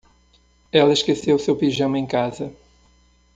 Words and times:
Ela 0.71 0.93
esqueceu 0.93 1.37
seu 1.37 1.55
pijama 1.55 1.99
em 1.99 2.07
casa. 2.07 2.51